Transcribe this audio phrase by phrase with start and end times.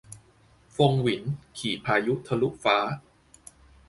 [0.75, 1.23] ฟงหวิน
[1.57, 2.77] ขี่พายุทะลุฟ้า